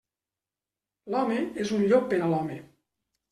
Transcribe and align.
L'home 1.15 1.37
és 1.65 1.75
un 1.77 1.85
llop 1.93 2.09
per 2.15 2.19
a 2.21 2.31
l'home. 2.33 2.59